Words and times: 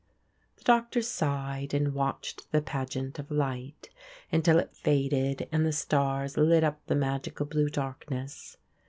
The 0.57 0.63
Doctor 0.63 1.03
sighed 1.03 1.75
and 1.75 1.93
watched 1.93 2.51
the 2.51 2.63
pageant 2.63 3.19
of 3.19 3.29
light 3.29 3.91
until 4.31 4.57
it 4.57 4.75
faded 4.75 5.47
and 5.51 5.63
the 5.63 5.71
stars 5.71 6.37
lit 6.37 6.63
up 6.63 6.83
the 6.87 6.95
magical 6.95 7.45
blue 7.45 7.69
darkness. 7.69 8.57